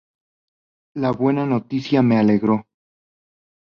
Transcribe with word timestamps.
The 0.95 1.13
Tuscaloosa 1.13 2.23
News. 2.23 2.65